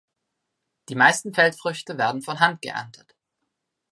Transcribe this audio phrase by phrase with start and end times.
[0.89, 3.15] Die meisten Feldfrüchte werden von Hand geerntet.